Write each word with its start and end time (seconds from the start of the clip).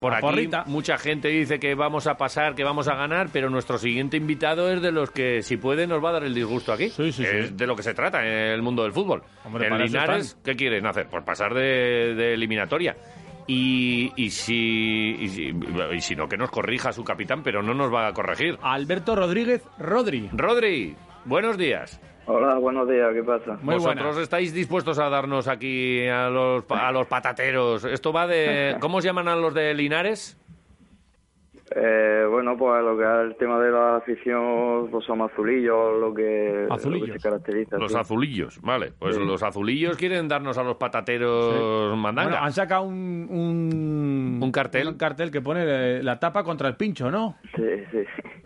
por 0.00 0.14
aquí 0.14 0.48
mucha 0.66 0.98
gente 0.98 1.28
dice 1.28 1.58
que 1.58 1.74
vamos 1.74 2.06
a 2.06 2.16
pasar, 2.16 2.54
que 2.54 2.64
vamos 2.64 2.88
a 2.88 2.94
ganar, 2.94 3.28
pero 3.32 3.50
nuestro 3.50 3.78
siguiente 3.78 4.16
invitado 4.16 4.70
es 4.70 4.82
de 4.82 4.92
los 4.92 5.10
que, 5.10 5.42
si 5.42 5.56
puede, 5.56 5.86
nos 5.86 6.04
va 6.04 6.10
a 6.10 6.12
dar 6.12 6.24
el 6.24 6.34
disgusto 6.34 6.72
aquí. 6.72 6.90
Sí, 6.90 7.12
sí, 7.12 7.24
Es 7.24 7.56
de 7.56 7.66
lo 7.66 7.76
que 7.76 7.82
se 7.82 7.94
trata 7.94 8.20
en 8.22 8.52
el 8.52 8.62
mundo 8.62 8.82
del 8.82 8.92
fútbol. 8.92 9.22
en 9.44 9.78
Linares, 9.78 10.38
¿qué 10.44 10.54
quieren 10.54 10.86
hacer? 10.86 11.08
Pues 11.08 11.24
pasar 11.24 11.54
de, 11.54 12.34
eliminatoria. 12.34 12.96
Y, 13.48 14.12
y, 14.16 14.30
si, 14.30 15.16
y, 15.20 16.00
si, 16.00 16.16
no, 16.16 16.28
que 16.28 16.36
nos 16.36 16.50
corrija 16.50 16.92
su 16.92 17.04
capitán, 17.04 17.42
pero 17.44 17.62
no 17.62 17.74
nos 17.74 17.92
va 17.92 18.08
a 18.08 18.12
corregir. 18.12 18.58
Alberto 18.60 19.14
Rodríguez 19.14 19.62
Rodri. 19.78 20.28
Rodri, 20.32 20.96
buenos 21.24 21.56
días. 21.56 22.00
Hola, 22.28 22.56
buenos 22.56 22.88
días, 22.88 23.12
¿qué 23.14 23.22
pasa? 23.22 23.56
Muy 23.62 23.76
¿Vosotros 23.76 24.18
estáis 24.18 24.52
dispuestos 24.52 24.98
a 24.98 25.08
darnos 25.08 25.46
aquí 25.46 26.06
a 26.08 26.28
los, 26.28 26.64
a 26.70 26.90
los 26.90 27.06
patateros? 27.06 27.84
Esto 27.84 28.12
va 28.12 28.26
de... 28.26 28.76
¿Cómo 28.80 29.00
se 29.00 29.06
llaman 29.06 29.28
a 29.28 29.36
los 29.36 29.54
de 29.54 29.72
Linares? 29.74 30.36
Eh, 31.74 32.24
bueno, 32.30 32.56
pues 32.56 32.82
lo 32.84 32.96
que 32.96 33.02
es 33.02 33.30
el 33.30 33.36
tema 33.36 33.58
de 33.58 33.72
la 33.72 33.96
afición, 33.96 34.88
pues 34.88 35.04
somos 35.04 35.32
azulillos, 35.32 35.98
lo 35.98 36.14
que, 36.14 36.66
azulillos. 36.70 37.08
Lo 37.08 37.14
que 37.14 37.20
se 37.20 37.28
caracteriza. 37.28 37.78
Los 37.78 37.94
azulillos, 37.94 38.60
vale. 38.62 38.92
Pues 38.96 39.18
los 39.18 39.42
azulillos 39.42 39.96
quieren 39.96 40.28
darnos 40.28 40.58
a 40.58 40.62
los 40.62 40.76
patateros 40.76 41.96
mandanga. 41.96 42.44
han 42.44 42.52
sacado 42.52 42.84
un, 42.84 44.38
un, 44.40 44.52
cartel. 44.52 44.86
Un 44.86 44.94
cartel 44.94 45.32
que 45.32 45.40
pone 45.40 46.02
la 46.02 46.20
tapa 46.20 46.44
contra 46.44 46.68
el 46.68 46.76
pincho, 46.76 47.10
¿no? 47.10 47.36
Sí, 47.56 47.64
sí. 47.90 47.98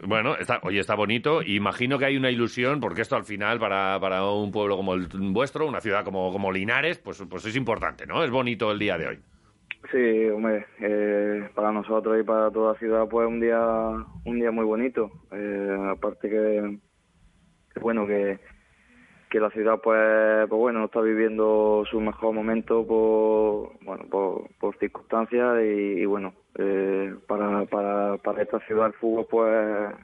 Bueno, 0.03 0.35
está, 0.37 0.61
oye, 0.63 0.81
está 0.81 0.95
bonito. 0.95 1.43
Imagino 1.43 1.99
que 1.99 2.07
hay 2.07 2.17
una 2.17 2.31
ilusión, 2.31 2.81
porque 2.81 3.03
esto 3.03 3.17
al 3.17 3.25
final, 3.25 3.59
para, 3.59 4.01
para 4.01 4.25
un 4.25 4.51
pueblo 4.51 4.77
como 4.77 4.95
el 4.95 5.09
vuestro, 5.33 5.67
una 5.67 5.81
ciudad 5.81 6.05
como, 6.05 6.33
como 6.33 6.51
Linares, 6.51 6.99
pues, 6.99 7.23
pues 7.29 7.45
es 7.45 7.55
importante, 7.55 8.07
¿no? 8.07 8.25
Es 8.25 8.31
bonito 8.31 8.73
el 8.73 8.79
día 8.79 8.97
de 8.97 9.09
hoy. 9.09 9.19
Sí, 9.89 10.29
hombre, 10.29 10.67
eh, 10.81 11.49
para 11.55 11.73
nosotros 11.73 12.21
y 12.21 12.23
para 12.23 12.51
toda 12.51 12.75
la 12.75 12.79
ciudad, 12.79 13.09
pues 13.09 13.27
un 13.27 13.41
día, 13.41 13.61
un 14.25 14.39
día 14.39 14.51
muy 14.51 14.65
bonito. 14.65 15.11
Eh, 15.33 15.77
aparte 15.91 16.29
que, 16.29 16.79
bueno, 17.81 18.07
que, 18.07 18.39
que 19.31 19.41
la 19.41 19.51
ciudad, 19.51 19.81
pues, 19.83 20.47
pues 20.49 20.59
bueno, 20.59 20.85
está 20.85 21.01
viviendo 21.01 21.83
su 21.91 21.99
mejor 22.01 22.35
momento 22.35 22.87
por, 22.87 23.73
bueno, 23.85 24.05
por, 24.61 24.79
circunstancias 24.79 25.61
y, 25.65 26.05
bueno, 26.05 26.35
eh, 26.59 27.15
para, 27.27 27.65
para, 27.65 28.17
para 28.19 28.43
esta 28.43 28.61
ciudad 28.67 28.89
el 28.89 28.93
fútbol, 28.93 29.27
pues, 29.29 29.95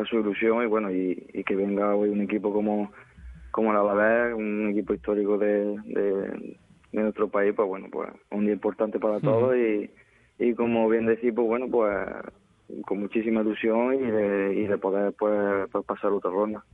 es 0.00 0.08
su 0.08 0.18
ilusión 0.18 0.64
y 0.64 0.66
bueno, 0.66 0.90
y, 0.90 1.44
que 1.46 1.54
venga 1.54 1.94
hoy 1.94 2.08
un 2.08 2.22
equipo 2.22 2.52
como, 2.52 2.90
como 3.52 3.72
la 3.72 3.80
Alavés, 3.80 4.34
un 4.34 4.70
equipo 4.70 4.94
histórico 4.94 5.38
de 5.38 6.56
nuestro 6.92 7.28
país, 7.28 7.52
pues 7.54 7.68
bueno, 7.68 7.86
pues 7.90 8.10
un 8.30 8.44
día 8.44 8.54
importante 8.54 8.98
para 8.98 9.20
todos 9.20 9.56
y, 9.56 9.90
y 10.38 10.54
como 10.54 10.88
bien 10.88 11.06
decís, 11.06 11.32
pues 11.34 11.46
bueno, 11.46 11.68
pues 11.70 11.96
con 12.86 13.00
muchísima 13.00 13.40
ilusión 13.40 13.94
y 13.94 14.10
de, 14.10 14.54
y 14.54 14.66
de 14.66 14.78
poder 14.78 15.12
pues, 15.18 15.68
pues 15.70 15.84
pasar 15.84 16.12
otra 16.12 16.30
ronda. 16.30 16.64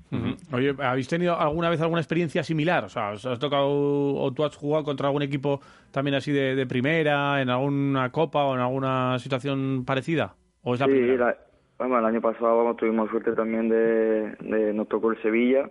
Oye, 0.53 0.75
¿habéis 0.79 1.09
tenido 1.09 1.39
alguna 1.39 1.71
vez 1.71 1.81
alguna 1.81 2.01
experiencia 2.01 2.43
similar? 2.43 2.85
O 2.85 2.89
sea, 2.89 3.13
¿os 3.13 3.25
has 3.27 3.39
tocado 3.39 3.69
o 3.69 4.33
tú 4.33 4.45
has 4.45 4.57
jugado 4.57 4.85
contra 4.85 5.09
algún 5.09 5.23
equipo 5.23 5.61
también 5.91 6.15
así 6.15 6.33
de, 6.33 6.67
primera, 6.67 7.41
en 7.41 7.51
alguna 7.51 8.11
copa 8.11 8.45
o 8.45 8.55
en 8.55 8.61
alguna 8.61 9.19
situación 9.19 9.85
parecida? 9.85 10.35
¿O 10.63 10.75
es 10.75 10.81
la 10.81 10.87
sí, 10.87 10.93
primera? 10.93 11.39
bueno, 11.79 11.99
el 11.99 12.05
año 12.05 12.21
pasado 12.21 12.75
tuvimos 12.75 13.11
suerte 13.11 13.33
también 13.33 13.69
de, 13.69 14.35
de 14.41 14.73
nos 14.73 14.89
tocó 14.89 15.11
el 15.13 15.23
Sevilla 15.23 15.69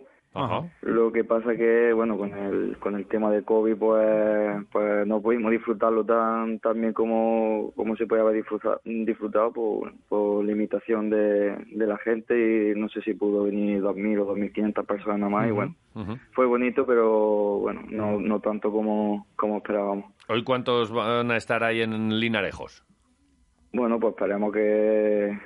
lo 0.81 1.11
que 1.11 1.23
pasa 1.23 1.55
que, 1.55 1.93
bueno, 1.93 2.17
con 2.17 2.33
el, 2.33 2.77
con 2.79 2.95
el 2.95 3.05
tema 3.07 3.31
de 3.31 3.43
COVID, 3.43 3.75
pues, 3.77 4.65
pues 4.71 5.07
no 5.07 5.21
pudimos 5.21 5.51
disfrutarlo 5.51 6.03
tan, 6.03 6.59
tan 6.59 6.79
bien 6.81 6.93
como, 6.93 7.71
como 7.75 7.95
se 7.95 8.05
podía 8.05 8.23
haber 8.23 8.35
disfrutado, 8.35 8.81
disfrutado 8.83 9.53
por, 9.53 9.93
por 10.09 10.43
limitación 10.43 11.09
de, 11.09 11.55
de 11.71 11.87
la 11.87 11.97
gente 11.97 12.35
y 12.71 12.79
no 12.79 12.89
sé 12.89 13.01
si 13.01 13.13
pudo 13.13 13.43
venir 13.43 13.81
2.000 13.81 14.19
o 14.19 14.35
2.500 14.35 14.85
personas 14.85 15.31
más 15.31 15.47
y 15.47 15.51
bueno, 15.51 15.75
fue 16.33 16.45
bonito, 16.45 16.85
pero 16.85 17.59
bueno, 17.59 17.83
no, 17.89 18.19
no 18.19 18.39
tanto 18.41 18.71
como, 18.71 19.27
como 19.35 19.57
esperábamos. 19.57 20.05
¿Hoy 20.27 20.43
cuántos 20.43 20.91
van 20.91 21.31
a 21.31 21.37
estar 21.37 21.63
ahí 21.63 21.81
en 21.81 22.19
Linarejos? 22.19 22.83
Bueno, 23.71 23.99
pues 23.99 24.13
esperemos 24.13 24.51
que, 24.51 25.37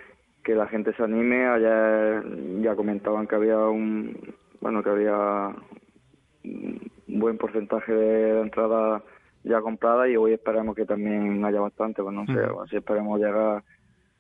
que 0.44 0.56
la 0.56 0.68
gente 0.68 0.94
se 0.94 1.04
anime. 1.04 1.48
Ayer 1.48 2.24
ya 2.62 2.76
comentaban 2.76 3.28
que 3.28 3.36
había 3.36 3.58
un, 3.58 4.16
bueno, 4.62 4.84
que 4.84 4.90
había 4.90 5.56
un 6.44 6.92
buen 7.08 7.38
porcentaje 7.38 7.94
de 7.94 8.42
entrada 8.42 9.04
ya 9.44 9.62
comprada 9.62 10.08
y 10.10 10.16
hoy 10.16 10.34
esperamos 10.34 10.76
que 10.76 10.86
también 10.86 11.44
haya 11.46 11.60
bastante, 11.60 12.02
pues 12.04 12.14
no 12.14 12.26
sé, 12.26 12.40
así 12.64 12.78
esperemos 12.78 13.20
llegar 13.20 13.64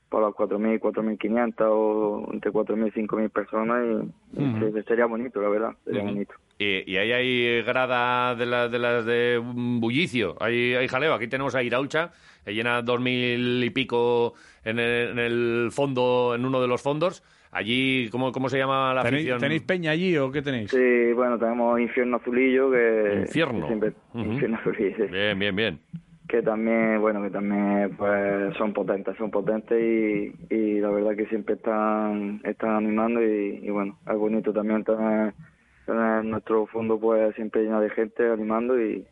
para 0.09 0.27
los 0.27 0.35
4.000, 0.35 0.79
4.500 0.79 1.53
o 1.69 2.29
entre 2.33 2.51
4.000 2.51 2.87
y 2.87 3.07
5.000 3.07 3.29
personas 3.29 4.05
y 4.33 4.81
sería 4.87 5.05
bonito, 5.05 5.41
la 5.41 5.49
verdad, 5.49 5.71
sería 5.85 6.03
bonito. 6.03 6.33
Y, 6.57 6.97
ahí 6.97 7.11
hay 7.13 7.61
grada 7.61 8.35
de, 8.35 8.45
las 8.45 8.69
de 8.69 8.79
las 8.79 9.05
de 9.05 9.41
bullicio, 9.41 10.35
hay, 10.41 10.73
hay 10.73 10.87
jaleo. 10.89 11.13
Aquí 11.13 11.27
tenemos 11.27 11.55
a 11.55 11.63
Iraucha, 11.63 12.11
que 12.43 12.53
llena 12.53 12.81
2.000 12.81 13.63
y 13.63 13.69
pico 13.69 14.33
en 14.65 14.79
en 14.79 15.19
el 15.19 15.69
fondo, 15.71 16.33
en 16.35 16.43
uno 16.43 16.59
de 16.59 16.67
los 16.67 16.81
fondos. 16.81 17.23
Allí, 17.51 18.09
¿cómo, 18.11 18.31
cómo 18.31 18.47
se 18.47 18.59
llama 18.59 18.93
la 18.93 19.01
¿Tenéis, 19.01 19.23
afición? 19.23 19.39
¿Tenéis 19.39 19.61
peña 19.63 19.91
allí 19.91 20.15
o 20.17 20.31
qué 20.31 20.41
tenéis? 20.41 20.69
Sí, 20.69 21.13
bueno, 21.13 21.39
tenemos 21.39 21.79
Infierno 21.79 22.17
Azulillo, 22.17 22.69
que... 22.69 23.21
Infierno. 23.21 23.67
Infierno 24.13 24.57
Azulillo, 24.57 25.07
Bien, 25.07 25.39
bien, 25.39 25.55
bien. 25.55 25.79
Que 26.27 26.43
también, 26.43 27.01
bueno, 27.01 27.23
que 27.23 27.31
también 27.31 27.95
pues 27.97 28.55
son 28.55 28.71
potentes, 28.71 29.17
son 29.17 29.31
potentes 29.31 29.81
y, 29.81 30.53
y 30.53 30.79
la 30.79 30.91
verdad 30.91 31.15
que 31.15 31.25
siempre 31.25 31.55
están, 31.55 32.39
están 32.43 32.75
animando 32.75 33.19
y, 33.23 33.67
bueno, 33.71 33.97
es 34.07 34.15
bonito 34.15 34.53
también 34.53 34.83
tener, 34.83 35.33
nuestro 36.23 36.67
fondo 36.67 36.99
pues 36.99 37.33
siempre 37.33 37.63
lleno 37.63 37.81
de 37.81 37.89
gente 37.89 38.29
animando 38.29 38.79
y... 38.79 39.03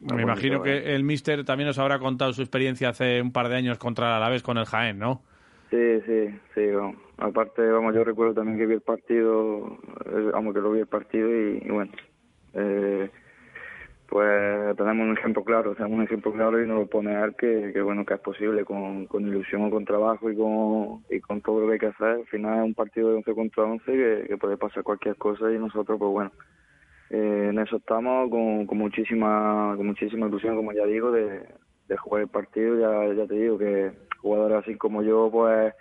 Me 0.00 0.22
imagino 0.22 0.62
que 0.62 0.96
el 0.96 1.04
Mister 1.04 1.44
también 1.44 1.68
os 1.68 1.78
habrá 1.78 2.00
contado 2.00 2.32
su 2.32 2.42
experiencia 2.42 2.88
hace 2.88 3.22
un 3.22 3.30
par 3.30 3.48
de 3.48 3.56
años 3.56 3.78
contra 3.78 4.08
el 4.08 4.14
Alavés 4.14 4.42
con 4.42 4.58
el 4.58 4.64
Jaén, 4.64 4.98
¿no? 4.98 5.22
Sí, 5.70 6.00
sí, 6.04 6.40
sí. 6.54 6.62
Aparte, 7.18 7.62
vamos, 7.70 7.94
yo 7.94 8.02
recuerdo 8.02 8.34
también 8.34 8.58
que 8.58 8.66
vi 8.66 8.74
el 8.74 8.80
partido, 8.80 9.78
eh, 10.06 10.30
vamos, 10.32 10.52
que 10.52 10.60
lo 10.60 10.72
vi 10.72 10.80
el 10.80 10.86
partido 10.88 11.30
y, 11.30 11.60
bueno, 11.70 11.92
eh, 12.54 13.08
pues 14.08 14.76
tenemos 14.76 15.06
un 15.06 15.16
ejemplo 15.16 15.44
claro, 15.44 15.74
tenemos 15.76 15.98
un 15.98 16.04
ejemplo 16.04 16.32
claro 16.32 16.60
y 16.60 16.66
nos 16.66 16.80
lo 16.80 16.86
pone 16.88 17.14
a 17.14 17.20
ver 17.20 17.36
que, 17.36 17.80
bueno, 17.82 18.04
que 18.04 18.14
es 18.14 18.20
posible 18.20 18.64
con, 18.64 19.06
con 19.06 19.28
ilusión 19.28 19.70
con 19.70 19.84
trabajo 19.84 20.28
y 20.28 20.36
con, 20.36 21.04
y 21.08 21.20
con 21.20 21.40
todo 21.40 21.60
lo 21.60 21.66
que 21.68 21.72
hay 21.74 21.78
que 21.78 21.86
hacer. 21.86 22.08
Al 22.08 22.26
final 22.26 22.58
es 22.58 22.64
un 22.64 22.74
partido 22.74 23.10
de 23.10 23.16
11 23.16 23.34
contra 23.34 23.64
11 23.64 23.84
que, 23.84 24.24
que 24.28 24.36
puede 24.36 24.56
pasar 24.56 24.82
cualquier 24.82 25.14
cosa 25.16 25.52
y 25.52 25.58
nosotros, 25.58 25.96
pues 25.98 26.10
bueno, 26.10 26.32
eh, 27.10 27.48
en 27.50 27.58
eso 27.60 27.76
estamos 27.76 28.28
con, 28.30 28.66
con 28.66 28.78
muchísima 28.78 29.74
con 29.76 29.86
muchísima 29.86 30.26
ilusión, 30.26 30.56
como 30.56 30.72
ya 30.72 30.84
digo, 30.86 31.12
de, 31.12 31.42
de 31.90 31.96
jugar 31.98 32.22
el 32.22 32.28
partido. 32.28 32.78
Ya, 32.78 33.14
ya 33.14 33.26
te 33.26 33.34
digo 33.34 33.58
que 33.58 33.92
jugadores 34.22 34.58
así 34.58 34.76
como 34.76 35.02
yo, 35.02 35.28
pues 35.30 35.74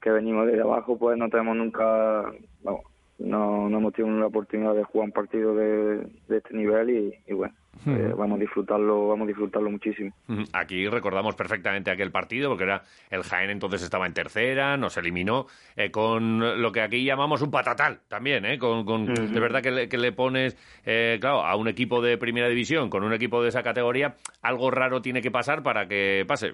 que 0.00 0.10
venimos 0.10 0.46
de 0.46 0.60
abajo, 0.60 0.98
pues 0.98 1.16
no 1.16 1.30
tenemos 1.30 1.56
nunca, 1.56 2.30
no, 2.62 2.80
no, 3.18 3.70
no 3.70 3.78
hemos 3.78 3.94
tenido 3.94 4.18
la 4.18 4.26
oportunidad 4.26 4.74
de 4.74 4.84
jugar 4.84 5.06
un 5.06 5.12
partido 5.12 5.54
de, 5.54 6.06
este 6.28 6.54
nivel 6.54 6.90
y 7.26 7.32
bueno, 7.32 7.54
eh, 7.86 8.14
vamos 8.16 8.38
a 8.38 8.40
disfrutarlo, 8.40 9.08
vamos 9.08 9.24
a 9.24 9.28
disfrutarlo 9.28 9.70
muchísimo. 9.70 10.12
Aquí 10.52 10.88
recordamos 10.88 11.34
perfectamente 11.34 11.90
aquel 11.90 12.10
partido, 12.10 12.48
porque 12.48 12.64
era 12.64 12.82
el 13.10 13.22
Jaén 13.22 13.50
entonces 13.50 13.82
estaba 13.82 14.06
en 14.06 14.14
tercera, 14.14 14.76
nos 14.76 14.96
eliminó 14.96 15.46
eh, 15.76 15.90
con 15.90 16.62
lo 16.62 16.72
que 16.72 16.80
aquí 16.80 17.04
llamamos 17.04 17.42
un 17.42 17.50
patatal 17.50 18.00
también, 18.08 18.44
¿eh? 18.46 18.58
con, 18.58 18.84
con 18.84 19.06
de 19.06 19.40
verdad 19.40 19.62
que 19.62 19.70
le, 19.70 19.88
que 19.88 19.98
le 19.98 20.12
pones, 20.12 20.56
eh, 20.84 21.18
claro, 21.20 21.44
a 21.44 21.56
un 21.56 21.68
equipo 21.68 22.00
de 22.00 22.16
primera 22.16 22.48
división, 22.48 22.88
con 22.88 23.04
un 23.04 23.12
equipo 23.12 23.42
de 23.42 23.48
esa 23.48 23.62
categoría, 23.62 24.14
algo 24.42 24.70
raro 24.70 25.02
tiene 25.02 25.20
que 25.20 25.30
pasar 25.30 25.62
para 25.62 25.86
que 25.86 26.24
pase. 26.26 26.52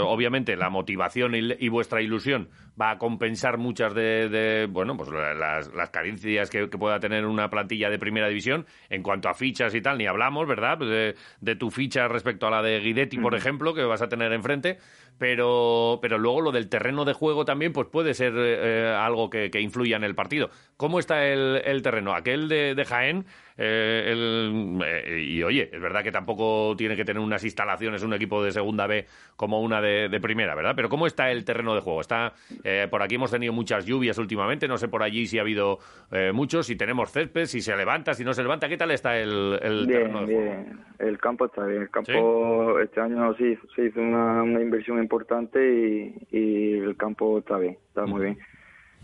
obviamente 0.00 0.56
la 0.56 0.68
motivación 0.68 1.34
y, 1.34 1.68
vuestra 1.68 2.02
ilusión 2.02 2.50
va 2.78 2.90
a 2.90 2.98
compensar 2.98 3.56
muchas 3.56 3.94
de, 3.94 4.68
bueno, 4.70 4.96
pues 4.96 5.08
las, 5.10 5.72
las 5.72 5.90
carencias 5.90 6.50
que, 6.50 6.68
que 6.68 6.78
pueda 6.78 7.00
tener 7.00 7.24
una 7.24 7.48
plantilla 7.48 7.88
de 7.88 7.98
primera 7.98 8.28
división 8.28 8.66
en 8.90 9.02
cuanto 9.02 9.30
a 9.30 9.34
fichas 9.34 9.74
y 9.74 9.80
tal 9.80 9.91
tal, 9.92 9.98
ni 9.98 10.06
hablamos, 10.06 10.46
¿verdad? 10.46 10.78
De, 10.78 11.14
de 11.40 11.56
tu 11.56 11.70
ficha 11.70 12.08
respecto 12.08 12.46
a 12.46 12.50
la 12.50 12.62
de 12.62 12.80
Guidetti, 12.80 13.18
por 13.18 13.34
ejemplo, 13.34 13.74
que 13.74 13.82
vas 13.82 14.02
a 14.02 14.08
tener 14.08 14.32
enfrente, 14.32 14.78
pero, 15.22 16.00
pero 16.02 16.18
luego 16.18 16.40
lo 16.40 16.50
del 16.50 16.68
terreno 16.68 17.04
de 17.04 17.12
juego 17.12 17.44
también 17.44 17.72
pues 17.72 17.86
puede 17.86 18.12
ser 18.12 18.32
eh, 18.36 18.88
algo 18.88 19.30
que, 19.30 19.52
que, 19.52 19.60
influya 19.60 19.96
en 19.96 20.02
el 20.02 20.16
partido. 20.16 20.50
¿Cómo 20.76 20.98
está 20.98 21.28
el, 21.28 21.62
el 21.64 21.80
terreno? 21.80 22.12
Aquel 22.12 22.48
de, 22.48 22.74
de 22.74 22.84
Jaén, 22.84 23.24
eh, 23.56 24.08
el, 24.10 24.80
eh, 24.84 25.20
y 25.20 25.42
oye, 25.42 25.70
es 25.72 25.80
verdad 25.80 26.02
que 26.02 26.10
tampoco 26.10 26.74
tiene 26.76 26.96
que 26.96 27.04
tener 27.04 27.22
unas 27.22 27.44
instalaciones 27.44 28.02
un 28.02 28.14
equipo 28.14 28.42
de 28.42 28.50
segunda 28.50 28.86
B 28.86 29.06
como 29.36 29.60
una 29.60 29.80
de, 29.80 30.08
de 30.08 30.20
primera, 30.20 30.54
¿verdad? 30.54 30.72
Pero 30.74 30.88
¿cómo 30.88 31.06
está 31.06 31.30
el 31.30 31.44
terreno 31.44 31.74
de 31.74 31.80
juego? 31.80 32.00
Está 32.00 32.32
eh, 32.64 32.88
Por 32.90 33.02
aquí 33.02 33.16
hemos 33.16 33.30
tenido 33.30 33.52
muchas 33.52 33.84
lluvias 33.84 34.18
últimamente, 34.18 34.68
no 34.68 34.76
sé 34.78 34.88
por 34.88 35.02
allí 35.02 35.26
si 35.26 35.38
ha 35.38 35.42
habido 35.42 35.78
eh, 36.10 36.32
muchos, 36.32 36.66
si 36.66 36.76
tenemos 36.76 37.12
césped, 37.12 37.46
si 37.46 37.60
se 37.60 37.76
levanta, 37.76 38.14
si 38.14 38.24
no 38.24 38.32
se 38.34 38.42
levanta, 38.42 38.68
¿qué 38.68 38.76
tal 38.76 38.90
está 38.90 39.18
el, 39.18 39.58
el 39.62 39.86
bien, 39.86 40.00
terreno 40.00 40.20
de 40.20 40.26
bien. 40.26 40.64
juego? 40.64 40.82
El 40.98 41.18
campo 41.18 41.46
está 41.46 41.64
bien, 41.66 41.82
el 41.82 41.90
campo 41.90 42.80
este 42.80 43.00
año 43.00 43.34
sí 43.36 43.56
se 43.74 43.86
hizo 43.86 44.00
una, 44.00 44.42
una 44.42 44.60
inversión 44.60 44.98
importante 45.12 45.60
y, 45.60 46.26
y 46.30 46.72
el 46.78 46.96
campo 46.96 47.38
está 47.38 47.58
bien, 47.58 47.76
está 47.88 48.06
muy 48.06 48.22
bien. 48.22 48.38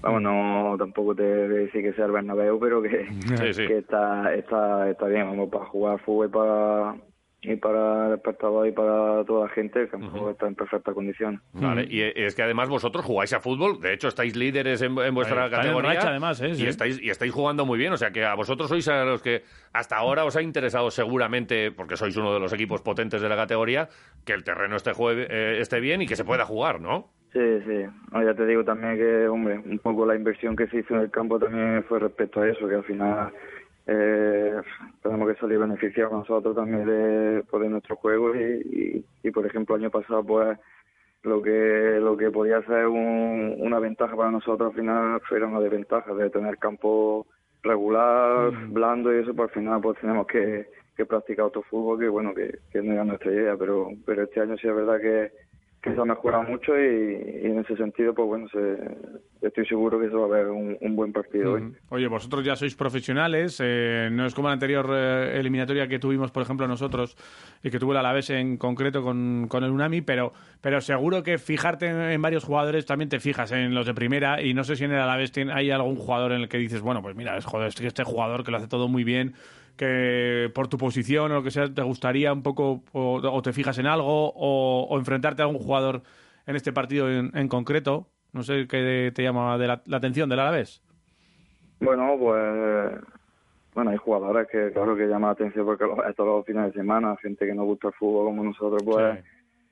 Vamos, 0.01 0.23
no 0.23 0.77
tampoco 0.79 1.15
te 1.15 1.23
voy 1.23 1.57
a 1.57 1.61
decir 1.61 1.83
que 1.83 1.93
sea 1.93 2.07
el 2.07 2.13
Bernabéu, 2.13 2.59
pero 2.59 2.81
que, 2.81 3.07
Sí, 3.37 3.53
sí. 3.53 3.67
que 3.67 3.79
está, 3.79 4.33
está, 4.35 4.89
está 4.89 5.07
bien, 5.07 5.27
vamos, 5.27 5.51
para 5.51 5.67
jugar 5.67 5.99
fútbol 6.01 6.31
para, 6.31 6.97
y 7.41 7.55
para 7.57 8.09
el 8.09 8.15
espectador 8.15 8.67
y 8.67 8.73
para 8.73 9.25
toda 9.25 9.47
la 9.47 9.53
gente, 9.53 9.83
el 9.83 9.89
campo 9.89 10.29
está 10.31 10.49
en 10.49 10.57
perfectas 10.57 10.93
condiciones. 10.93 11.41
Vale, 11.53 11.87
y 11.89 12.01
es 12.03 12.35
que 12.35 12.43
además 12.43 12.69
vosotros 12.69 13.05
jugáis 13.05 13.33
a 13.33 13.39
fútbol, 13.41 13.81
de 13.81 13.93
hecho 13.93 14.09
estáis 14.09 14.35
líderes 14.35 14.83
en, 14.83 14.99
en 14.99 15.15
vuestra 15.15 15.45
Están 15.45 15.61
en 15.61 15.67
categoría. 15.67 15.95
racha, 15.95 16.09
además, 16.11 16.41
¿eh? 16.41 16.49
y, 16.51 16.55
Sí. 16.57 16.67
estáis, 16.67 17.01
y 17.01 17.11
estáis 17.11 17.33
jugando 17.33 17.65
muy 17.65 17.79
bien, 17.79 17.93
o 17.93 17.97
sea 17.97 18.11
que 18.11 18.25
a 18.25 18.35
vosotros 18.35 18.69
sois 18.69 18.89
a 18.89 19.05
los 19.05 19.23
que 19.23 19.45
hasta 19.73 19.97
ahora 19.97 20.25
os 20.25 20.35
ha 20.37 20.43
interesado 20.43 20.91
seguramente, 20.91 21.71
porque 21.71 21.97
sois 21.97 22.17
uno 22.17 22.35
de 22.35 22.41
los 22.41 22.53
equipos 22.53 22.83
potentes 22.83 23.23
de 23.23 23.29
la 23.29 23.37
categoría, 23.37 23.89
que 24.27 24.33
el 24.33 24.43
terreno 24.43 24.75
esté, 24.77 24.93
juegue- 24.93 25.29
eh, 25.31 25.61
esté 25.61 25.79
bien 25.79 26.03
y 26.03 26.07
que 26.07 26.17
se 26.17 26.25
pueda 26.25 26.45
jugar, 26.45 26.81
¿no? 26.81 27.11
Sí, 27.33 27.41
sí. 27.67 27.85
No, 28.11 28.23
ya 28.25 28.35
te 28.35 28.47
digo 28.47 28.65
también 28.65 28.97
que, 28.97 29.29
hombre, 29.29 29.59
un 29.59 29.79
poco 29.79 30.07
la 30.07 30.17
inversión 30.17 30.57
que 30.57 30.67
se 30.69 30.79
hizo 30.79 30.95
en 30.95 31.03
el 31.03 31.11
campo 31.11 31.39
también 31.39 31.85
fue 31.85 31.99
respecto 32.01 32.41
a 32.41 32.49
eso, 32.49 32.67
que 32.67 32.75
al 32.75 32.85
final 32.85 33.31
eh, 33.89 34.55
tenemos 35.03 35.29
que 35.29 35.41
salir 35.41 35.59
beneficiados 35.59 36.13
nosotros 36.13 36.55
también 36.55 36.85
de, 36.87 37.43
pues, 37.51 37.63
de 37.63 37.69
nuestros 37.71 37.99
juegos 37.99 38.37
y, 38.37 38.41
y, 38.41 39.05
y, 39.23 39.31
por 39.31 39.47
ejemplo, 39.47 39.75
el 39.77 39.83
año 39.83 39.91
pasado, 39.91 40.23
pues, 40.25 40.59
lo 41.23 41.43
que 41.43 41.99
lo 42.01 42.17
que 42.17 42.31
podía 42.31 42.63
ser 42.63 42.87
un- 42.87 43.57
una 43.59 43.81
ventaja 43.81 44.15
para 44.15 44.31
nosotros 44.31 44.71
al 44.71 44.77
final 44.77 45.21
era 45.31 45.47
una 45.49 45.61
desventaja 45.61 46.15
de 46.15 46.31
tener 46.31 46.59
campo 46.59 47.27
regular, 47.63 48.53
blando 48.69 49.13
y 49.13 49.19
eso, 49.23 49.35
pues 49.35 49.49
al 49.49 49.55
final 49.55 49.81
pues 49.81 49.99
tenemos 50.01 50.27
que, 50.29 50.67
que 50.97 51.05
practicar 51.07 51.47
otro 51.47 51.63
fútbol 51.63 51.99
que 51.99 52.09
bueno, 52.09 52.33
que, 52.35 52.59
que 52.73 52.81
no 52.83 52.93
era 52.93 53.05
nuestra 53.05 53.33
idea, 53.33 53.57
pero 53.57 53.89
pero 54.07 54.23
este 54.23 54.41
año 54.41 54.57
sí 54.59 54.69
es 54.69 54.75
verdad 54.75 55.01
que, 55.01 55.33
que 55.95 56.01
ha 56.01 56.05
mejorado 56.05 56.45
mucho 56.45 56.79
y, 56.79 57.47
en 57.47 57.59
ese 57.59 57.77
sentido 57.77 58.15
pues 58.15 58.29
bueno, 58.29 58.47
estoy 59.43 59.67
seguro 59.67 60.01
que 60.01 60.09
se 60.09 60.15
va 60.15 60.25
a 60.25 60.29
ver 60.29 60.49
un, 60.49 60.97
buen 60.97 61.13
partido 61.13 61.55
hoy. 61.55 61.73
Oye, 61.91 62.09
vosotros 62.09 62.45
ya 62.45 62.57
sois 62.57 62.75
profesionales, 62.75 63.61
eh, 63.63 64.09
no 64.11 64.27
es 64.27 64.35
como 64.35 64.49
la 64.49 64.55
anterior 64.55 64.89
eh, 64.93 65.39
eliminatoria 65.39 65.87
que 65.87 65.99
tuvimos, 65.99 66.31
por 66.31 66.43
ejemplo, 66.43 66.67
nosotros, 66.67 67.17
y 67.63 67.71
que 67.71 67.79
tuvo 67.79 67.93
el 67.93 67.99
Alavés 67.99 68.31
en 68.31 68.57
concreto 68.57 69.03
con, 69.03 69.47
con 69.49 69.65
el 69.65 69.71
Unami, 69.71 70.01
pero, 70.01 70.33
pero 70.61 70.81
seguro 70.81 71.23
que 71.23 71.39
fijarte 71.39 72.13
en, 72.13 72.21
varios 72.21 72.45
jugadores 72.45 72.87
también 72.87 73.09
te 73.09 73.21
fijas 73.21 73.53
en 73.53 73.75
los 73.75 73.87
de 73.87 73.95
primera, 73.95 74.43
y 74.43 74.55
no 74.55 74.65
sé 74.65 74.77
si 74.77 74.85
en 74.85 74.93
el 74.93 75.01
Alavés 75.01 75.33
tiene- 75.33 75.53
hay 75.53 75.71
algún 75.71 75.97
jugador 75.97 76.33
en 76.33 76.43
el 76.43 76.49
que 76.49 76.59
dices, 76.59 76.81
bueno, 76.81 77.03
pues 77.03 77.15
mira, 77.15 77.37
es 77.37 77.45
joder, 77.45 77.73
este 77.81 78.05
jugador 78.05 78.45
que 78.45 78.51
lo 78.51 78.57
hace 78.57 78.69
todo 78.69 78.89
muy 78.89 79.05
bien, 79.05 79.35
que 79.79 80.51
por 80.55 80.69
tu 80.69 80.77
posición 80.77 81.33
o 81.33 81.37
lo 81.37 81.43
que 81.43 81.51
sea 81.51 81.73
te 81.73 81.83
gustaría 81.83 82.33
un 82.33 82.43
poco, 82.43 82.83
o, 82.93 83.15
o 83.23 83.41
te 83.43 83.55
fijas 83.55 83.79
en 83.79 83.87
algo, 83.87 84.29
o, 84.35 84.87
o 84.91 84.99
enfrentarte 84.99 85.41
a 85.41 85.47
algún 85.47 85.63
jugador 85.63 86.03
en 86.47 86.57
este 86.57 86.73
partido 86.75 87.11
en, 87.11 87.31
en 87.35 87.49
concreto. 87.49 88.09
No 88.35 88.43
sé 88.43 88.67
qué 88.69 89.11
te 89.15 89.23
llama 89.23 89.57
de 89.57 89.67
la, 89.69 89.81
la 89.87 89.97
atención 89.97 90.29
del 90.29 90.41
Alavés. 90.41 90.83
Bueno, 91.81 92.17
pues 92.19 93.01
bueno, 93.75 93.91
hay 93.93 93.97
jugadores 93.97 94.49
que 94.51 94.73
claro 94.73 94.97
que 94.97 95.07
llaman 95.07 95.29
la 95.29 95.33
atención 95.33 95.65
porque 95.65 95.85
todos 96.17 96.37
los 96.39 96.45
fines 96.45 96.67
de 96.67 96.73
semana, 96.73 97.17
gente 97.23 97.47
que 97.47 97.55
nos 97.55 97.65
gusta 97.67 97.89
el 97.89 97.95
fútbol 97.95 98.27
como 98.27 98.45
nosotros, 98.45 98.83
pues, 98.85 99.19
Sí. 99.19 99.25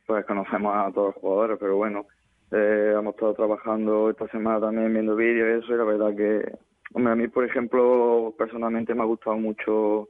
pues 0.06 0.24
conocemos 0.24 0.72
a 0.74 0.92
todos 0.92 1.08
los 1.08 1.14
jugadores, 1.16 1.56
pero 1.58 1.76
bueno, 1.76 2.06
eh, 2.52 2.94
hemos 2.96 3.14
estado 3.14 3.34
trabajando 3.34 4.08
esta 4.10 4.28
semana 4.28 4.60
también 4.60 4.92
viendo 4.92 5.16
vídeos 5.16 5.48
y 5.48 5.64
eso, 5.64 5.74
y 5.74 5.78
la 5.78 5.84
verdad 5.84 6.14
que, 6.16 6.52
hombre, 6.94 7.12
a 7.12 7.16
mí, 7.16 7.28
por 7.28 7.44
ejemplo, 7.44 8.34
personalmente 8.38 8.94
me 8.94 9.02
ha 9.02 9.06
gustado 9.06 9.36
mucho, 9.36 10.08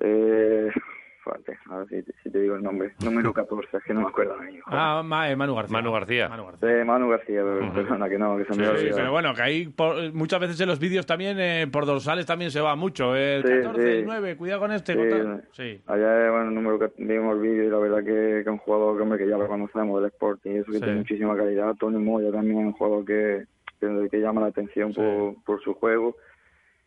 eh, 0.00 0.68
espérate, 1.18 1.58
a 1.70 1.78
ver 1.78 1.88
si, 1.88 2.12
si 2.22 2.30
te 2.30 2.40
digo 2.40 2.56
el 2.56 2.62
nombre, 2.62 2.94
número 3.04 3.32
14, 3.34 3.76
es 3.76 3.82
que 3.84 3.92
no 3.92 4.00
me 4.02 4.08
acuerdo 4.08 4.32
ahora 4.32 4.44
mismo. 4.46 4.62
Ah, 4.66 5.02
Ma- 5.04 5.30
eh, 5.30 5.36
Manu 5.36 5.54
García. 5.54 5.72
Manu 5.74 5.92
García. 5.92 6.28
Manu 6.28 6.44
García. 6.46 6.68
De 6.68 6.84
Manu 6.84 7.08
García, 7.10 7.42
pero- 7.44 7.72
perdona 7.74 8.08
que 8.08 8.18
no, 8.18 8.36
que 8.38 8.44
se 8.44 8.50
me 8.50 8.64
Sí, 8.64 8.70
había 8.70 8.80
sí, 8.80 8.88
pero 8.94 9.10
bueno, 9.12 9.34
que 9.34 9.42
ahí 9.42 9.68
por- 9.68 10.12
muchas 10.14 10.40
veces 10.40 10.60
en 10.60 10.68
los 10.68 10.78
vídeos 10.78 11.04
también, 11.04 11.38
eh, 11.38 11.66
por 11.70 11.84
dorsales 11.84 12.24
también 12.24 12.50
se 12.50 12.60
va 12.60 12.74
mucho. 12.76 13.14
El 13.14 13.42
Sí, 13.42 13.48
14, 13.62 13.82
sí. 13.82 13.88
el 13.98 14.04
9, 14.06 14.36
cuidado 14.36 14.60
con 14.60 14.72
este. 14.72 14.92
Sí, 14.94 14.98
con 14.98 15.08
tal. 15.10 15.44
sí. 15.52 15.82
Allá, 15.86 16.30
bueno, 16.30 16.48
el 16.48 16.54
número 16.54 16.78
que 16.78 16.90
vimos 17.04 17.34
el 17.36 17.42
vídeo 17.42 17.64
y 17.64 17.68
la 17.70 17.78
verdad 17.78 17.98
que, 17.98 18.04
que 18.04 18.40
es 18.40 18.46
un 18.46 18.58
jugador 18.58 18.96
que, 18.96 19.02
hombre, 19.02 19.18
que 19.18 19.28
ya 19.28 19.36
lo 19.36 19.46
conocemos 19.46 20.00
del 20.00 20.10
Sporting 20.10 20.50
y 20.52 20.56
eso 20.58 20.66
que 20.72 20.78
Sí. 20.78 20.82
tiene 20.84 20.98
muchísima 21.00 21.36
calidad. 21.36 21.74
Tony 21.74 21.98
Moya 21.98 22.32
también 22.32 22.60
es 22.60 22.66
un 22.66 22.72
jugador 22.72 23.04
que, 23.04 23.44
que, 23.80 24.08
que 24.10 24.20
llama 24.20 24.40
la 24.42 24.48
atención 24.48 24.92
Sí. 24.92 25.00
por, 25.00 25.44
por 25.44 25.62
su 25.62 25.74
juego. 25.74 26.16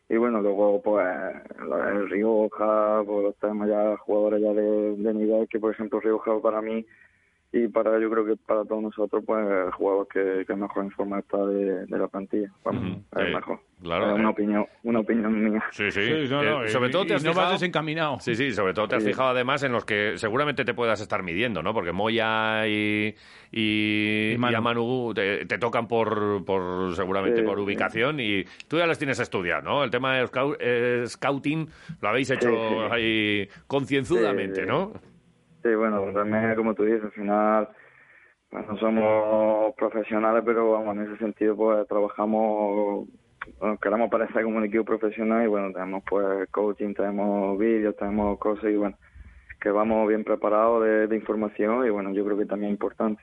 Y 0.08 0.16
bueno, 0.16 0.40
luego 0.42 0.82
pues 0.82 1.06
el 1.60 2.10
Rioja, 2.10 3.02
pues 3.06 3.22
los 3.24 3.36
tenemos 3.36 3.68
ya 3.68 3.96
jugadores 3.96 4.42
ya 4.42 4.52
de, 4.52 4.96
de 4.96 5.14
nivel 5.14 5.48
que 5.48 5.58
por 5.58 5.72
ejemplo 5.72 6.00
Rioja 6.00 6.38
para 6.40 6.60
mí 6.60 6.84
y 7.52 7.68
para 7.68 7.98
yo 8.00 8.10
creo 8.10 8.24
que 8.24 8.36
para 8.36 8.64
todos 8.64 8.82
nosotros 8.82 9.22
pues 9.26 9.46
el 9.46 9.70
jugador 9.72 10.08
que, 10.08 10.44
que 10.46 10.54
mejor 10.56 10.84
en 10.84 10.90
forma 10.90 11.18
está 11.18 11.36
de, 11.46 11.84
de 11.86 11.98
la 11.98 12.08
plantilla. 12.08 12.50
Vamos, 12.64 12.98
es 13.16 13.26
Eh, 13.28 13.34
mejor. 13.34 13.60
claro, 13.82 14.06
es 14.06 14.12
eh. 14.12 14.14
una 14.20 14.30
opinión, 14.30 14.66
una 14.84 15.00
opinión 15.00 15.50
mía. 15.50 15.62
Sí, 15.70 15.90
sí. 15.90 16.00
Sí, 16.02 16.26
no, 16.30 16.42
no, 16.42 16.62
Eh, 16.62 16.66
y- 16.66 16.68
sobre 16.70 16.88
todo 16.88 17.04
te 17.04 17.12
y 17.12 17.16
has 17.16 17.24
no 17.24 17.32
fijado... 17.32 17.50
vas 17.50 17.60
desencaminado. 17.60 18.20
Sí, 18.20 18.34
sí, 18.34 18.52
sobre 18.52 18.72
todo 18.72 18.88
te 18.88 18.96
has 18.96 19.02
Sí. 19.02 19.10
fijado 19.10 19.28
además 19.30 19.62
en 19.64 19.72
los 19.72 19.84
que 19.84 20.14
seguramente 20.16 20.64
te 20.64 20.72
puedas 20.72 21.00
estar 21.02 21.22
midiendo, 21.22 21.62
¿no? 21.62 21.74
Porque 21.74 21.92
Moya 21.92 22.66
y, 22.66 23.14
y, 23.52 24.32
Y 24.32 24.38
Manu. 24.38 24.52
y 24.52 24.54
a 24.56 24.60
Manu 24.62 25.12
te, 25.14 25.44
te 25.44 25.58
tocan 25.58 25.88
por, 25.88 26.44
por 26.46 26.94
seguramente 26.96 27.40
Sí, 27.40 27.46
por 27.46 27.58
sí. 27.58 27.64
ubicación 27.64 28.18
y 28.18 28.44
tú 28.66 28.78
ya 28.78 28.86
los 28.86 28.96
tienes 28.98 29.18
estudiado, 29.20 29.62
¿no? 29.62 29.84
El 29.84 29.90
tema 29.90 30.16
de 30.16 30.24
scou- 30.24 30.56
eh, 30.58 31.04
scouting 31.06 31.68
lo 32.00 32.08
habéis 32.08 32.30
hecho 32.30 32.48
Sí, 32.48 32.56
sí. 32.56 32.74
ahí 32.90 33.48
concienzudamente, 33.66 34.56
Sí, 34.56 34.62
sí. 34.62 34.66
¿no? 34.68 34.92
Sí, 35.62 35.74
bueno, 35.74 36.12
también 36.12 36.54
como 36.56 36.74
tú 36.74 36.84
dices, 36.84 37.04
al 37.04 37.12
final 37.12 37.68
pues, 38.50 38.66
no 38.66 38.76
somos 38.78 39.74
profesionales, 39.76 40.42
pero 40.44 40.72
vamos, 40.72 40.96
en 40.96 41.02
ese 41.04 41.16
sentido 41.18 41.56
pues 41.56 41.86
trabajamos, 41.88 43.06
bueno, 43.60 43.78
queremos 43.78 44.10
parecer 44.10 44.42
como 44.44 44.58
un 44.58 44.64
equipo 44.64 44.84
profesional 44.84 45.44
y 45.44 45.48
bueno, 45.48 45.72
tenemos 45.72 46.02
pues 46.08 46.48
coaching, 46.50 46.94
tenemos 46.94 47.58
vídeos, 47.58 47.96
tenemos 47.96 48.38
cosas 48.38 48.64
y 48.70 48.76
bueno, 48.76 48.96
que 49.60 49.70
vamos 49.70 50.08
bien 50.08 50.24
preparados 50.24 50.82
de, 50.84 51.06
de 51.06 51.16
información 51.16 51.86
y 51.86 51.90
bueno, 51.90 52.12
yo 52.12 52.24
creo 52.24 52.36
que 52.36 52.46
también 52.46 52.70
es 52.72 52.74
importante. 52.76 53.22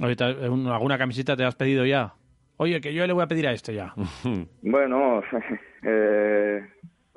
Ahorita, 0.00 0.30
eh, 0.30 0.48
un- 0.48 0.68
¿alguna 0.68 0.96
camiseta 0.96 1.36
te 1.36 1.44
has 1.44 1.56
pedido 1.56 1.84
ya? 1.84 2.14
Oye, 2.58 2.80
que 2.80 2.94
yo 2.94 3.04
le 3.06 3.12
voy 3.12 3.24
a 3.24 3.26
pedir 3.26 3.48
a 3.48 3.52
este 3.52 3.74
ya. 3.74 3.92
Bueno, 4.62 5.22
eh, 5.82 6.62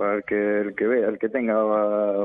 para 0.03 0.15
el 0.15 0.23
que, 0.25 0.59
el 0.61 0.75
que 0.75 0.85
vea, 0.87 1.07
el 1.07 1.17
que 1.17 1.29
tenga, 1.29 1.55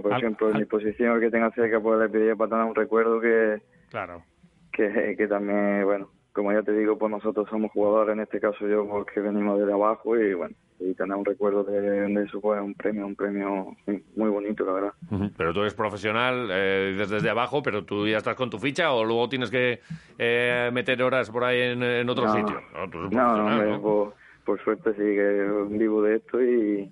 por 0.02 0.12
Al- 0.12 0.18
ejemplo, 0.18 0.48
en 0.48 0.54
al- 0.56 0.60
mi 0.62 0.66
posición, 0.66 1.14
el 1.14 1.20
que 1.20 1.30
tenga 1.30 1.50
cerca, 1.52 1.80
pues 1.80 2.00
le 2.00 2.08
pediría 2.08 2.34
para 2.36 2.50
tener 2.50 2.64
un 2.64 2.74
recuerdo 2.74 3.20
que 3.20 3.62
Claro. 3.90 4.24
que, 4.72 5.14
que 5.16 5.26
también, 5.28 5.84
bueno, 5.84 6.10
como 6.32 6.52
ya 6.52 6.62
te 6.62 6.72
digo, 6.72 6.98
pues 6.98 7.10
nosotros 7.10 7.48
somos 7.48 7.70
jugadores, 7.72 8.14
en 8.14 8.20
este 8.20 8.40
caso 8.40 8.66
yo, 8.68 8.86
porque 8.88 9.20
venimos 9.20 9.58
de 9.64 9.72
abajo 9.72 10.16
y 10.16 10.34
bueno, 10.34 10.54
y 10.78 10.94
tener 10.94 11.16
un 11.16 11.24
recuerdo 11.24 11.64
de, 11.64 11.80
de 11.80 12.24
eso, 12.24 12.40
pues 12.40 12.60
un 12.60 12.74
premio, 12.74 13.06
un 13.06 13.16
premio 13.16 13.74
muy 14.16 14.28
bonito, 14.30 14.64
la 14.64 14.72
verdad. 14.72 14.92
Pero 15.36 15.52
tú 15.52 15.60
eres 15.60 15.74
profesional 15.74 16.48
eh, 16.52 16.94
desde, 16.96 17.16
desde 17.16 17.30
abajo, 17.30 17.62
pero 17.62 17.84
tú 17.84 18.06
ya 18.06 18.18
estás 18.18 18.36
con 18.36 18.50
tu 18.50 18.58
ficha 18.58 18.92
o 18.92 19.04
luego 19.04 19.28
tienes 19.28 19.50
que 19.50 19.80
eh, 20.18 20.70
meter 20.72 21.02
horas 21.02 21.30
por 21.30 21.44
ahí 21.44 21.60
en, 21.60 21.82
en 21.82 22.08
otro 22.08 22.26
No. 22.26 22.32
sitio. 22.32 22.60
No, 22.74 22.90
tú 22.90 22.98
eres 22.98 23.10
No, 23.12 23.36
no, 23.36 23.44
profesional, 23.44 23.52
hombre, 23.52 23.70
¿no? 23.72 23.82
Por, 23.82 24.14
por 24.44 24.64
suerte 24.64 24.90
sí 24.92 24.98
que 24.98 25.76
vivo 25.76 26.02
de 26.02 26.16
esto 26.16 26.40
y 26.42 26.90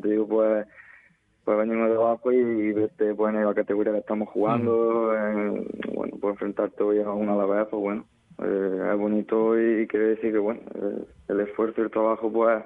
como 0.00 0.02
te 0.02 0.08
digo, 0.08 0.26
pues 0.26 0.66
pues 1.44 1.58
venimos 1.58 1.88
de 1.88 1.96
abajo 1.96 2.32
y 2.32 2.72
verte 2.72 3.14
pues 3.14 3.34
en 3.34 3.44
la 3.44 3.54
categoría 3.54 3.92
que 3.92 4.00
estamos 4.00 4.28
jugando, 4.28 5.14
eh, 5.16 5.66
bueno, 5.94 6.16
pues 6.20 6.32
enfrentarte 6.32 6.82
hoy 6.82 7.00
a 7.00 7.10
una 7.10 7.32
a 7.32 7.36
la 7.36 7.46
vez, 7.46 7.66
pues 7.70 7.80
bueno, 7.80 8.04
eh, 8.42 8.90
es 8.92 8.98
bonito 8.98 9.58
y 9.58 9.86
quiere 9.86 10.06
decir 10.10 10.32
que 10.32 10.38
bueno, 10.38 10.60
eh, 10.74 11.04
el 11.28 11.40
esfuerzo 11.40 11.80
y 11.80 11.84
el 11.84 11.90
trabajo 11.90 12.30
pues 12.30 12.62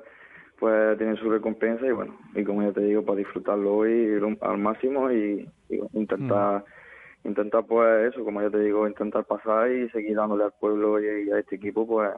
pues 0.58 0.98
tiene 0.98 1.16
su 1.16 1.30
recompensa 1.30 1.86
y 1.86 1.92
bueno, 1.92 2.16
y 2.34 2.44
como 2.44 2.62
ya 2.62 2.72
te 2.72 2.80
digo, 2.80 3.04
para 3.04 3.18
disfrutarlo 3.18 3.74
hoy 3.74 4.20
al 4.40 4.58
máximo 4.58 5.10
y, 5.10 5.48
y 5.68 5.78
bueno, 5.78 5.90
intentar 5.94 6.64
intentar 7.24 7.64
pues 7.66 8.12
eso, 8.12 8.24
como 8.24 8.42
ya 8.42 8.50
te 8.50 8.60
digo, 8.60 8.86
intentar 8.86 9.24
pasar 9.24 9.70
y 9.70 9.88
seguir 9.90 10.16
dándole 10.16 10.44
al 10.44 10.52
pueblo 10.60 11.00
y, 11.00 11.28
y 11.28 11.30
a 11.30 11.38
este 11.38 11.56
equipo 11.56 11.86
pues 11.86 12.10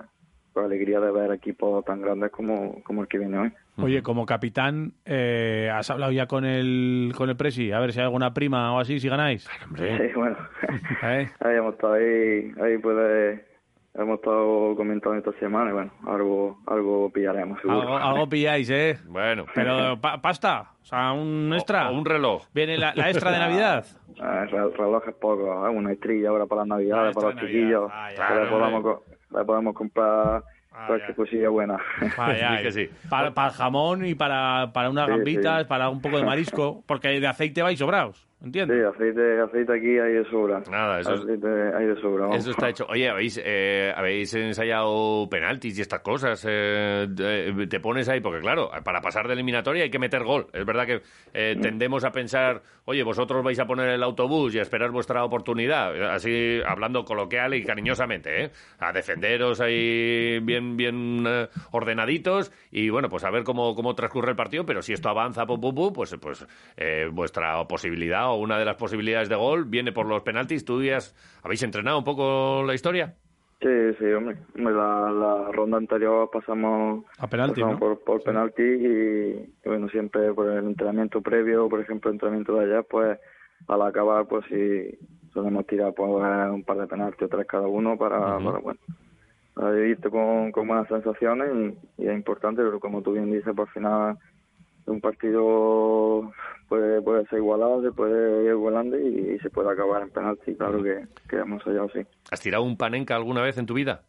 pues, 0.56 0.66
alegría 0.66 1.00
de 1.00 1.12
ver 1.12 1.30
equipos 1.32 1.84
tan 1.84 2.00
grandes 2.00 2.30
como, 2.30 2.82
como 2.82 3.02
el 3.02 3.08
que 3.08 3.18
viene 3.18 3.38
hoy. 3.38 3.52
Oye, 3.78 4.02
como 4.02 4.24
capitán, 4.24 4.94
eh, 5.04 5.70
¿has 5.70 5.90
hablado 5.90 6.10
ya 6.12 6.26
con 6.26 6.46
el, 6.46 7.12
con 7.14 7.28
el 7.28 7.36
Presi? 7.36 7.72
A 7.72 7.78
ver 7.80 7.92
si 7.92 7.98
hay 8.00 8.04
alguna 8.04 8.32
prima 8.32 8.72
o 8.74 8.78
así, 8.80 8.98
si 8.98 9.08
ganáis. 9.10 9.46
Sí, 9.76 9.84
bueno, 10.14 10.36
¿Eh? 11.02 11.28
ahí 11.40 11.56
hemos 11.56 11.74
estado 11.74 11.92
ahí, 11.92 12.52
ahí 12.62 12.78
puede, 12.78 13.44
hemos 13.94 14.14
estado 14.18 14.74
comentando 14.76 15.18
esta 15.18 15.32
semana 15.38 15.70
y 15.70 15.74
bueno, 15.74 15.90
algo, 16.06 16.58
algo 16.66 17.10
pillaremos 17.12 17.60
seguro. 17.60 17.80
Algo, 17.82 17.96
algo 17.98 18.28
pilláis, 18.30 18.70
¿eh? 18.70 18.98
Bueno. 19.08 19.44
Pero 19.54 20.00
pa- 20.00 20.22
pasta, 20.22 20.70
o 20.80 20.84
sea, 20.86 21.12
un 21.12 21.52
extra. 21.52 21.90
O 21.90 21.98
un 21.98 22.06
reloj. 22.06 22.46
Viene 22.54 22.78
la, 22.78 22.94
la 22.94 23.10
extra 23.10 23.30
de 23.30 23.38
Navidad. 23.38 23.84
Ah, 24.18 24.44
el 24.44 24.50
re- 24.50 24.70
reloj 24.70 25.06
es 25.08 25.14
poco, 25.16 25.66
¿eh? 25.66 25.68
una 25.68 25.92
estrella 25.92 26.30
ahora 26.30 26.46
para 26.46 26.62
las 26.62 26.68
navidades, 26.68 27.14
para 27.14 27.32
los 27.32 27.40
chiquillos, 27.42 27.90
Ah, 27.92 28.08
ya. 28.08 28.14
que 28.16 28.16
Claro, 28.32 28.44
le 28.44 28.50
podamos, 28.50 28.98
le 29.36 29.44
podemos 29.44 29.74
comprar 29.74 30.42
Ah, 30.78 30.84
cualquier 30.88 31.10
ya. 31.10 31.16
cosilla 31.16 31.48
buena. 31.48 31.78
Que 32.62 32.70
sí. 32.70 32.90
Para, 33.08 33.32
para 33.32 33.48
el 33.48 33.54
jamón 33.54 34.04
y 34.04 34.14
para, 34.14 34.72
para 34.74 34.90
unas 34.90 35.06
Sí, 35.06 35.10
gambitas, 35.12 35.62
sí. 35.62 35.68
para 35.68 35.88
un 35.88 36.02
poco 36.02 36.18
de 36.18 36.24
marisco, 36.24 36.82
porque 36.86 37.08
de 37.18 37.26
aceite 37.26 37.62
vais 37.62 37.80
sobraos, 38.38 38.40
Sí, 38.40 38.44
¿entiendes? 38.44 38.86
aceite, 38.86 39.40
aceite 39.40 39.72
aquí 39.72 39.98
hay 39.98 40.12
de 40.12 40.24
sobra. 40.30 40.62
Nada, 40.70 41.00
eso 41.00 41.12
Aceite 41.14 41.48
hay 41.74 41.86
de 41.86 42.00
sobra. 42.00 42.22
vamos. 42.26 42.38
Eso 42.38 42.50
está 42.50 42.68
hecho. 42.68 42.86
Oye, 42.88 43.08
¿habéis, 43.08 43.40
eh, 43.42 43.92
habéis 43.96 44.34
ensayado 44.34 45.28
penaltis 45.30 45.78
y 45.78 45.82
estas 45.82 46.00
cosas? 46.00 46.44
Eh, 46.48 47.06
te 47.68 47.80
pones 47.80 48.08
ahí, 48.08 48.20
porque 48.20 48.40
claro, 48.40 48.70
para 48.84 49.00
pasar 49.00 49.26
de 49.26 49.32
eliminatoria 49.34 49.84
hay 49.84 49.90
que 49.90 49.98
meter 49.98 50.22
gol. 50.22 50.46
Es 50.52 50.64
verdad 50.66 50.86
que 50.86 51.00
eh, 51.34 51.56
tendemos 51.60 52.04
a 52.04 52.10
pensar, 52.12 52.62
oye, 52.84 53.02
vosotros 53.02 53.42
vais 53.42 53.58
a 53.58 53.66
poner 53.66 53.88
el 53.88 54.02
autobús 54.02 54.54
y 54.54 54.58
a 54.58 54.62
esperar 54.62 54.90
vuestra 54.90 55.24
oportunidad. 55.24 56.10
Así, 56.12 56.60
hablando 56.66 57.04
coloquial 57.04 57.54
y 57.54 57.64
cariñosamente, 57.64 58.44
¿eh? 58.44 58.50
A 58.78 58.92
defenderos 58.92 59.60
ahí 59.60 60.38
bien, 60.40 60.76
bien 60.76 61.24
eh, 61.26 61.48
ordenaditos 61.72 62.52
y 62.70 62.90
bueno, 62.90 63.08
pues 63.08 63.24
a 63.24 63.30
ver 63.30 63.44
cómo, 63.44 63.74
cómo 63.74 63.94
transcurre 63.94 64.30
el 64.30 64.36
partido. 64.36 64.64
Pero 64.66 64.82
si 64.82 64.92
esto 64.92 65.08
avanza, 65.08 65.46
pum, 65.46 65.60
pum, 65.60 65.74
pum, 65.74 65.92
pues, 65.92 66.14
pues 66.20 66.46
eh, 66.76 67.08
vuestra 67.10 67.64
posibilidad 67.66 68.25
o 68.30 68.36
una 68.40 68.58
de 68.58 68.64
las 68.64 68.76
posibilidades 68.76 69.28
de 69.28 69.36
gol 69.36 69.64
viene 69.64 69.92
por 69.92 70.06
los 70.06 70.22
penaltis. 70.22 70.64
¿Tú 70.64 70.82
ya 70.82 70.98
has- 70.98 71.14
habéis 71.42 71.62
entrenado 71.62 71.98
un 71.98 72.04
poco 72.04 72.62
la 72.66 72.74
historia? 72.74 73.14
Sí, 73.60 73.68
sí, 73.98 74.04
hombre. 74.12 74.36
Hombre, 74.54 74.74
La, 74.74 75.10
la 75.10 75.52
ronda 75.52 75.78
anterior 75.78 76.28
pasamos, 76.30 77.04
A 77.18 77.26
penalti, 77.26 77.54
pasamos 77.60 77.74
¿no? 77.74 77.78
por, 77.80 78.04
por 78.04 78.22
penalti 78.22 78.62
y, 78.62 79.54
y 79.64 79.68
bueno, 79.68 79.88
siempre 79.88 80.32
por 80.34 80.50
el 80.50 80.64
entrenamiento 80.66 81.22
previo, 81.22 81.68
por 81.68 81.80
ejemplo, 81.80 82.10
el 82.10 82.16
entrenamiento 82.16 82.54
de 82.56 82.64
allá, 82.64 82.82
pues 82.82 83.18
al 83.68 83.82
acabar, 83.82 84.26
pues 84.26 84.44
sí, 84.50 84.98
solemos 85.32 85.66
tirar 85.66 85.94
pues, 85.94 86.10
un 86.10 86.64
par 86.64 86.76
de 86.78 86.86
penaltis 86.86 87.22
o 87.22 87.28
tres 87.28 87.46
cada 87.46 87.66
uno 87.66 87.96
para, 87.96 88.18
para 88.38 88.58
bueno, 88.58 88.78
para 89.54 89.70
vivirte 89.70 90.10
con, 90.10 90.52
con 90.52 90.68
buenas 90.68 90.86
sensaciones 90.88 91.48
y, 91.98 92.02
y 92.02 92.08
es 92.08 92.14
importante, 92.14 92.62
pero 92.62 92.78
como 92.78 93.00
tú 93.00 93.12
bien 93.12 93.32
dices, 93.32 93.54
por 93.54 93.70
final 93.70 94.18
un 94.86 95.00
partido 95.00 96.32
puede, 96.68 97.02
puede 97.02 97.26
ser 97.26 97.38
igualado, 97.38 97.82
se 97.82 97.92
puede 97.92 98.44
ir 98.44 98.50
igualando 98.50 98.98
y, 98.98 99.34
y 99.34 99.38
se 99.40 99.50
puede 99.50 99.70
acabar 99.72 100.02
en 100.02 100.10
penalti, 100.10 100.54
claro 100.54 100.82
que, 100.82 101.04
que 101.28 101.36
hemos 101.36 101.62
hallado, 101.64 101.88
sí. 101.92 102.00
¿Has 102.30 102.40
tirado 102.40 102.62
un 102.64 102.76
panenca 102.76 103.16
alguna 103.16 103.42
vez 103.42 103.58
en 103.58 103.66
tu 103.66 103.74
vida? 103.74 104.02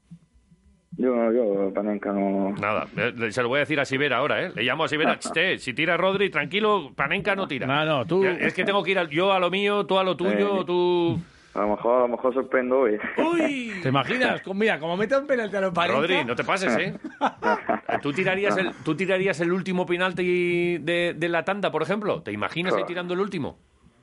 Yo, 1.00 1.14
no, 1.16 1.32
yo, 1.32 1.72
Panenka, 1.76 2.12
no. 2.12 2.56
Nada, 2.60 2.88
eh, 2.98 3.32
se 3.32 3.44
lo 3.44 3.50
voy 3.50 3.58
a 3.58 3.60
decir 3.60 3.80
a 3.80 3.86
Sibera 3.86 4.18
ahora, 4.18 4.42
¿eh? 4.46 4.52
Le 4.56 4.64
llamo 4.64 4.84
a 4.84 4.88
Sibera, 4.88 5.16
"Chte, 5.20 5.60
si 5.60 5.74
tira 5.76 5.96
Rodri, 5.96 6.32
tranquilo, 6.32 6.92
Panenka 6.96 7.36
no 7.36 7.48
tira. 7.48 7.68
No, 7.68 7.86
no, 7.86 8.06
tú- 8.06 8.24
Es 8.26 8.52
que 8.56 8.64
tengo 8.64 8.82
que 8.82 8.92
ir 8.92 9.08
yo 9.10 9.32
a 9.32 9.40
lo 9.40 9.52
mío, 9.52 9.86
tú 9.86 10.00
a 10.00 10.04
lo 10.04 10.18
tuyo, 10.18 10.62
Eh. 10.62 10.66
tú... 10.66 11.20
A 11.54 11.62
lo 11.62 11.70
mejor, 11.70 11.96
a 11.98 12.00
lo 12.02 12.08
mejor 12.10 12.34
sorprendo 12.34 12.80
hoy. 12.80 12.98
¡Uy! 13.18 13.74
¿Te 13.84 13.90
imaginas? 13.90 14.42
Mira, 14.56 14.80
como 14.80 14.98
mete 14.98 15.16
un 15.18 15.28
penalti 15.28 15.56
a 15.58 15.62
los 15.62 15.74
Parenca- 15.74 16.00
Rodri, 16.02 16.24
no 16.26 16.36
te 16.36 16.44
pases, 16.44 16.76
¿eh? 16.78 16.94
¿Tú 18.02 18.14
tirarías 18.14 18.58
el, 18.58 18.72
¿tú 18.84 18.96
tirarías 18.96 19.40
el 19.40 19.52
último 19.52 19.86
penalti 19.86 20.78
de, 20.78 21.16
de 21.18 21.30
la 21.30 21.44
tanda, 21.44 21.72
por 21.72 21.82
ejemplo? 21.82 22.22
¿Te 22.22 22.32
imaginas 22.32 22.74
ahí 22.74 22.84
tirando 22.86 23.14
el 23.14 23.20
último? 23.20 23.60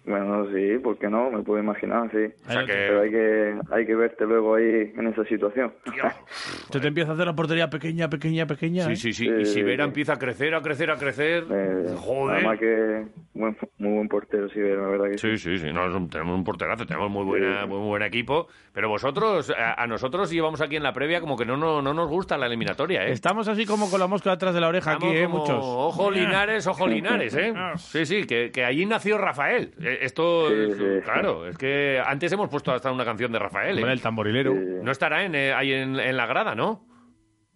Bueno, 0.07 0.47
sí, 0.53 0.79
¿por 0.83 0.99
qué 0.99 1.09
no? 1.09 1.31
Me 1.31 1.43
puedo 1.43 1.63
imaginar, 1.63 2.11
sí. 2.11 2.33
O 2.47 2.53
sea 2.53 2.67
que... 2.67 2.73
Pero 2.73 3.01
hay 3.01 3.11
que, 3.11 3.55
hay 3.73 3.87
que 3.87 3.95
verte 3.95 4.27
luego 4.27 4.55
ahí 4.57 4.93
en 4.97 5.07
esa 5.07 5.25
situación. 5.25 5.73
Tú 6.71 6.79
te 6.79 6.89
empiezas 6.89 7.11
a 7.11 7.15
hacer 7.15 7.27
la 7.27 7.35
portería 7.35 7.71
pequeña, 7.71 8.11
pequeña, 8.11 8.47
pequeña. 8.47 8.85
Sí, 8.85 8.93
¿eh? 8.93 8.97
sí, 8.97 9.13
sí. 9.15 9.29
Y 9.29 9.47
Sibera 9.47 9.85
empieza 9.85 10.15
a 10.15 10.19
crecer, 10.19 10.55
a 10.55 10.61
crecer, 10.61 10.91
a 10.91 10.97
crecer. 10.99 11.45
Eh, 11.51 11.95
Joder. 11.97 12.37
Además 12.37 12.59
que 12.59 13.05
buen, 13.33 13.57
muy 13.79 13.93
buen 13.95 14.09
portero, 14.09 14.49
sí, 14.51 14.61
la 14.61 14.87
verdad 14.87 15.07
que 15.11 15.19
sí. 15.19 15.39
Sí, 15.39 15.39
sí, 15.39 15.59
sí. 15.59 15.73
No, 15.73 15.89
es 15.89 15.95
un- 15.95 16.11
tenemos 16.11 16.37
un 16.37 16.45
porterazo, 16.45 16.85
tenemos 16.85 17.11
muy, 17.11 17.25
buena, 17.25 17.65
muy 17.65 17.79
buen 17.79 18.03
equipo. 18.03 18.49
Pero 18.75 18.89
vosotros, 18.91 19.51
a, 19.57 19.83
a 19.83 19.87
nosotros 19.87 20.31
llevamos 20.31 20.61
aquí 20.61 20.77
en 20.77 20.83
la 20.83 20.93
previa 20.93 21.21
como 21.21 21.37
que 21.39 21.47
no, 21.47 21.57
no, 21.57 21.81
no 21.81 21.95
nos 21.95 22.09
gusta 22.11 22.37
la 22.37 22.47
eliminatoria, 22.47 23.07
¿eh? 23.07 23.13
Estamos 23.13 23.49
así 23.49 23.65
como 23.65 23.91
con 23.91 24.01
la 24.01 24.07
mosca 24.07 24.31
detrás 24.33 24.53
de 24.55 24.61
la 24.61 24.69
oreja 24.69 24.93
Estamos 24.93 25.15
aquí, 25.15 25.23
¿eh? 25.23 25.25
como 25.25 25.39
Muchos. 25.39 25.59
Ojo 25.63 26.11
Linares, 26.11 26.67
ojo 26.67 26.87
Linares, 26.87 27.35
¿eh? 27.37 27.55
Sí, 27.77 28.05
sí, 28.05 28.25
que, 28.27 28.51
que 28.51 28.65
allí 28.65 28.85
nació 28.85 29.17
Rafael. 29.17 29.73
Esto, 30.01 30.49
Sí, 30.49 30.55
es- 30.71 30.77
sí. 30.77 30.85
claro, 31.05 31.47
es 31.47 31.57
que 31.59 32.01
antes 32.05 32.33
hemos 32.33 32.49
puesto 32.49 32.73
hasta 32.73 32.91
una 32.93 33.05
canción 33.05 33.31
de 33.33 33.39
Rafael, 33.39 33.79
¿eh? 33.79 33.93
el 33.93 34.01
tamborilero. 34.01 34.55
No 34.55 34.91
estará 34.91 35.25
en, 35.25 35.35
eh, 35.35 35.53
ahí 35.53 35.73
en, 35.73 35.99
en 35.99 36.17
la 36.17 36.27
grada, 36.27 36.55
¿no? 36.55 36.87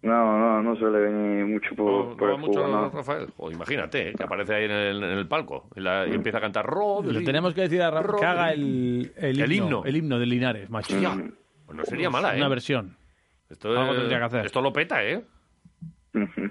No, 0.01 0.37
no, 0.39 0.61
no 0.63 0.75
suele 0.77 0.97
venir 0.99 1.45
mucho 1.45 1.75
por, 1.75 2.11
No, 2.11 2.15
por 2.17 2.29
el 2.29 2.37
mucho. 2.37 2.89
Rafael. 2.89 3.27
Joder, 3.35 3.55
imagínate, 3.55 4.09
¿eh? 4.09 4.13
que 4.15 4.23
aparece 4.23 4.55
ahí 4.55 4.63
en 4.63 4.71
el, 4.71 5.03
en 5.03 5.09
el 5.17 5.27
palco 5.27 5.67
y, 5.75 5.81
la- 5.81 6.07
y 6.07 6.13
empieza 6.13 6.37
a 6.37 6.41
cantar 6.41 6.65
Rodri. 6.65 7.11
Le 7.11 7.21
tenemos 7.25 7.53
que 7.53 7.61
decir 7.61 7.81
a 7.81 7.91
Rafa 7.91 8.15
que 8.17 8.25
haga 8.25 8.53
el, 8.53 9.11
el, 9.17 9.35
himno, 9.37 9.43
El 9.45 9.51
himno. 9.53 9.83
el 9.85 9.95
himno 9.97 10.19
de 10.19 10.25
Linares, 10.25 10.69
macho. 10.69 10.95
Pues 11.65 11.77
no 11.77 11.83
sería 11.85 12.09
mala, 12.09 12.33
¿eh? 12.33 12.37
Una 12.37 12.47
versión. 12.47 12.95
Esto, 13.49 13.77
Algo 13.77 13.93
tendría 13.95 14.19
que 14.19 14.23
hacer. 14.25 14.45
esto 14.45 14.61
lo 14.61 14.71
peta, 14.71 15.03
¿eh? 15.03 15.21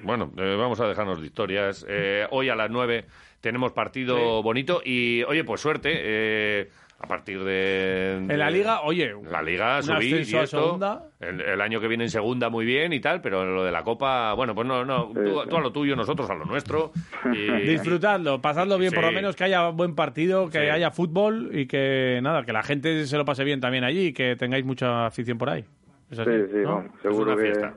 Bueno, 0.03 0.33
eh, 0.37 0.57
vamos 0.57 0.81
a 0.81 0.87
dejarnos 0.89 1.21
de 1.21 1.27
historias. 1.27 1.85
Eh, 1.89 2.27
hoy 2.31 2.49
a 2.49 2.55
las 2.55 2.71
9 2.71 3.05
tenemos 3.41 3.73
partido 3.73 4.43
bonito 4.43 4.81
y, 4.85 5.23
oye, 5.25 5.45
pues 5.45 5.61
suerte. 5.61 5.91
eh, 5.95 6.69
a 7.01 7.07
partir 7.07 7.45
de, 7.45 8.15
En 8.17 8.39
la 8.41 8.51
liga, 8.51 8.81
oye, 8.81 9.15
La 9.31 9.41
liga, 9.41 9.81
subir 9.83 10.17
y 10.17 10.35
esto. 10.35 10.47
segunda. 10.47 11.05
El, 11.21 11.41
el 11.41 11.61
año 11.61 11.81
que 11.81 11.87
viene 11.87 12.03
en 12.03 12.11
segunda 12.11 12.49
muy 12.49 12.65
bien 12.67 12.93
y 12.93 12.99
tal, 12.99 13.21
pero 13.21 13.45
lo 13.45 13.63
de 13.63 13.71
la 13.71 13.85
Copa, 13.85 14.33
bueno, 14.35 14.53
pues 14.53 14.67
no, 14.67 14.85
no. 14.85 15.13
Tú, 15.13 15.45
tú 15.49 15.57
a 15.57 15.61
lo 15.61 15.71
tuyo, 15.71 15.95
nosotros 15.95 16.29
a 16.29 16.35
lo 16.35 16.45
nuestro. 16.45 16.91
Y, 17.33 17.53
disfrutadlo, 17.69 18.41
pasadlo 18.41 18.79
bien, 18.79 18.93
por 18.93 19.05
lo 19.05 19.13
menos 19.13 19.37
que 19.37 19.45
haya 19.45 19.69
buen 19.69 19.95
partido, 19.95 20.51
que 20.51 20.59
Sí. 20.59 20.67
haya 20.71 20.91
fútbol 20.91 21.51
y 21.53 21.67
que 21.67 22.19
nada, 22.21 22.45
que 22.45 22.53
la 22.53 22.65
gente 22.65 23.07
se 23.07 23.17
lo 23.17 23.25
pase 23.25 23.45
bien 23.45 23.61
también 23.61 23.85
allí 23.85 24.07
y 24.09 24.13
que 24.13 24.35
tengáis 24.35 24.65
mucha 24.65 25.07
afición 25.07 25.39
por 25.39 25.51
ahí. 25.51 25.65
Es 26.11 26.19
así, 26.19 26.31
Sí, 26.33 26.37
sí, 26.53 26.63
seguro 27.03 27.33
una 27.33 27.37
que, 27.37 27.43
fiesta. 27.43 27.75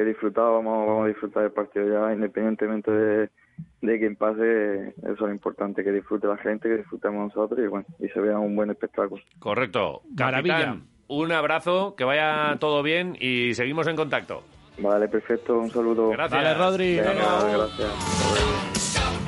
Que 0.00 0.06
disfrutado, 0.06 0.54
vamos, 0.54 0.86
vamos 0.86 1.04
a 1.04 1.08
disfrutar 1.08 1.42
del 1.42 1.52
partido 1.52 1.86
ya, 1.86 2.14
independientemente 2.14 2.90
de, 2.90 3.30
de 3.82 3.98
quién 3.98 4.16
pase, 4.16 4.94
eso 4.96 5.12
es 5.12 5.20
lo 5.20 5.30
importante, 5.30 5.84
que 5.84 5.92
disfrute 5.92 6.26
la 6.26 6.38
gente, 6.38 6.68
que 6.68 6.78
disfrutemos 6.78 7.34
nosotros 7.34 7.60
y 7.60 7.66
bueno, 7.66 7.84
y 7.98 8.08
se 8.08 8.20
vea 8.20 8.38
un 8.38 8.56
buen 8.56 8.70
espectáculo. 8.70 9.22
Correcto. 9.38 10.02
Maravilla. 10.16 10.54
Capitán, 10.54 10.86
un 11.08 11.32
abrazo, 11.32 11.94
que 11.96 12.04
vaya 12.04 12.56
todo 12.58 12.82
bien 12.82 13.16
y 13.20 13.54
seguimos 13.54 13.86
en 13.88 13.96
contacto. 13.96 14.42
Vale, 14.78 15.08
perfecto, 15.08 15.58
un 15.58 15.70
saludo. 15.70 16.08
Gracias. 16.10 16.42
Vale, 16.42 16.54
Rodri. 16.54 16.96
Venga. 16.96 17.44
gracias. 17.52 18.69